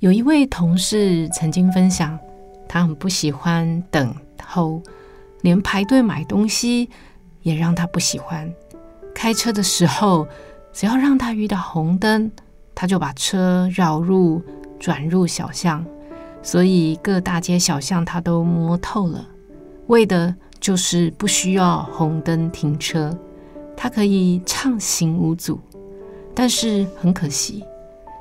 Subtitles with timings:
[0.00, 2.16] 有一位同事曾经分享，
[2.68, 4.80] 他很不喜欢等候，
[5.40, 6.88] 连排队买东西
[7.42, 8.48] 也让他不喜欢。
[9.12, 10.28] 开车的时候，
[10.72, 12.30] 只要让他遇到红灯，
[12.76, 14.40] 他就把车绕入、
[14.78, 15.84] 转入小巷，
[16.44, 19.26] 所以各大街小巷他都摸透了，
[19.88, 23.12] 为的就是不需要红灯停车，
[23.76, 25.58] 他可以畅行无阻。
[26.36, 27.64] 但是很可惜。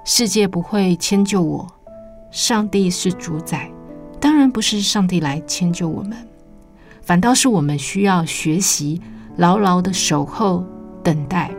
[0.09, 1.67] 世界不会迁就我，
[2.37, 3.67] 上帝是主宰，
[4.19, 6.15] 当然不是上帝来迁就我们，
[7.01, 9.01] 反倒是我们需要学习
[9.37, 10.63] 牢牢的守候
[11.03, 11.49] 等待。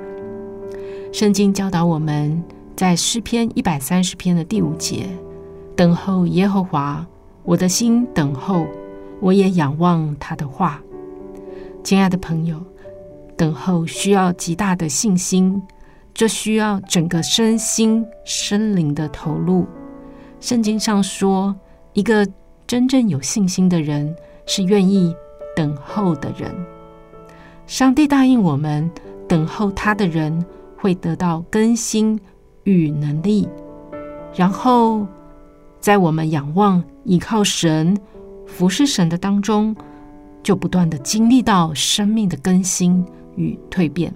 [1.12, 2.40] 圣经教导我们
[2.76, 5.08] 在诗篇一百三十篇的第五节，
[5.74, 7.04] 等候耶和华，
[7.42, 8.64] 我的心等候，
[9.20, 10.80] 我也仰望他的话。
[11.82, 12.56] 亲爱的朋友，
[13.36, 15.60] 等候需要极大的信心。
[16.14, 19.66] 这需要整个身心、身灵的投入。
[20.40, 21.54] 圣经上说，
[21.92, 22.26] 一个
[22.66, 24.14] 真正有信心的人
[24.46, 25.14] 是愿意
[25.56, 26.54] 等候的人。
[27.66, 28.90] 上帝答应我们，
[29.28, 30.44] 等候他的人
[30.76, 32.18] 会得到更新
[32.64, 33.48] 与能力。
[34.34, 35.06] 然后，
[35.80, 37.98] 在我们仰望、依靠神、
[38.46, 39.74] 服侍神的当中，
[40.42, 43.04] 就不断地经历到生命的更新
[43.36, 44.14] 与蜕变。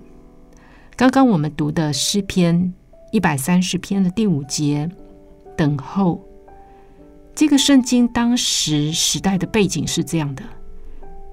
[0.97, 2.73] 刚刚我们读的诗篇
[3.11, 4.89] 一百三十篇的第五节，
[5.56, 6.22] 等候。
[7.34, 10.42] 这个圣经当时时代的背景是这样的：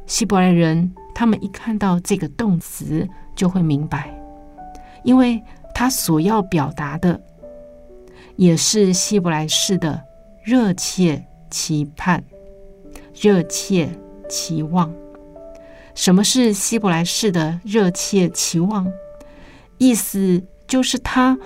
[0.07, 4.17] 希伯来人他们一看到这个动词就会明白，
[5.03, 5.43] 因为
[5.75, 7.21] 他所要表达的
[8.37, 10.01] 也是希伯来式的
[10.41, 12.23] 热切期盼、
[13.13, 13.89] 热切
[14.29, 14.93] 期望。
[15.95, 18.89] 什么是希伯来式的热切期望？
[19.77, 21.37] 意思就是，他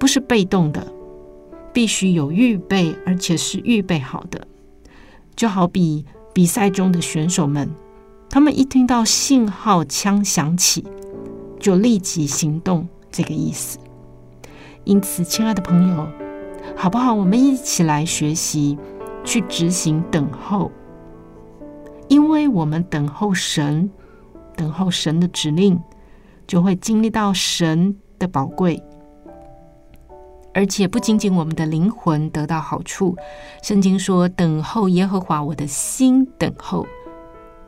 [0.00, 0.92] 不是被动的，
[1.72, 4.46] 必须有预备，而且是预备好的。
[5.36, 7.68] 就好比比赛中的选手们，
[8.28, 10.84] 他们一听到信号枪响起，
[11.58, 13.78] 就立即行动，这个意思。
[14.84, 16.06] 因此，亲爱的朋友，
[16.76, 17.14] 好不好？
[17.14, 18.78] 我们一起来学习，
[19.24, 20.70] 去执行等候，
[22.08, 23.90] 因为我们等候神，
[24.56, 25.80] 等候神的指令。
[26.46, 28.82] 就会经历到神的宝贵，
[30.52, 33.16] 而且不仅仅我们的灵魂得到好处。
[33.62, 36.86] 圣经说：“等候耶和华，我的心等候。”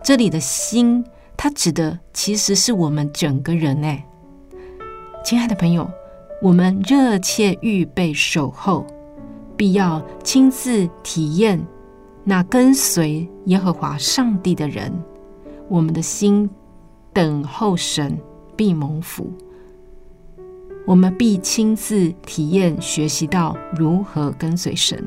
[0.03, 1.05] 这里的心，
[1.37, 3.85] 它指的其实是我们整个人。
[3.85, 4.05] 哎，
[5.25, 5.89] 亲爱的朋友，
[6.41, 8.87] 我们热切预备守候，
[9.57, 11.65] 必要亲自体验
[12.25, 14.93] 那跟随耶和华上帝的人。
[15.69, 16.49] 我们的心
[17.13, 18.19] 等候神。
[18.55, 19.33] 必蒙福，
[20.85, 25.03] 我们必亲自体验、学习到如何跟随神。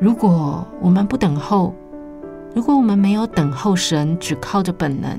[0.00, 1.74] 如果我们不等候，
[2.54, 5.18] 如果我们没有等候神，只靠着本能，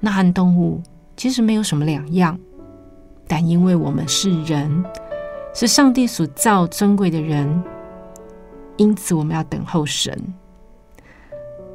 [0.00, 0.82] 那和动物
[1.16, 2.38] 其实没有什么两样。
[3.26, 4.84] 但因为我们是人，
[5.54, 7.62] 是上帝所造尊贵的人，
[8.76, 10.18] 因此我们要等候神，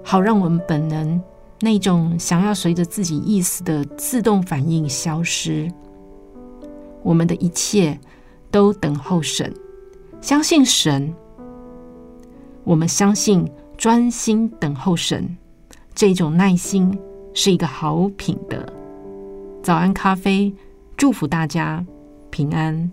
[0.03, 1.21] 好让我们本能。
[1.61, 5.69] 那种想要随着自己意思的自动反应消失，
[7.03, 7.99] 我们的一切
[8.49, 9.53] 都等候神，
[10.21, 11.13] 相信神。
[12.63, 15.37] 我们相信专心等候神，
[15.93, 16.97] 这种耐心
[17.33, 18.65] 是一个好品德。
[19.61, 20.53] 早安咖啡，
[20.95, 21.85] 祝福大家
[22.29, 22.91] 平安。